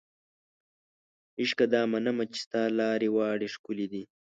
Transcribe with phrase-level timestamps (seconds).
[1.41, 4.03] عشقه دا منمه چې ستا لارې واړې ښکلې دي